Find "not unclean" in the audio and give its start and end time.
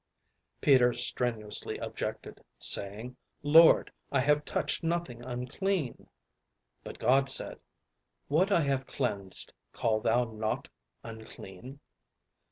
10.23-11.81